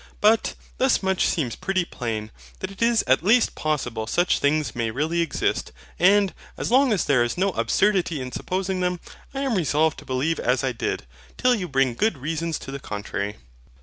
[0.19, 4.89] But, thus much seems pretty plain, that it is at least possible such things may
[4.89, 5.71] really exist.
[5.99, 8.99] And, as long as there is no absurdity in supposing them,
[9.35, 11.05] I am resolved to believe as I did,
[11.37, 13.35] till you bring good reasons to the contrary.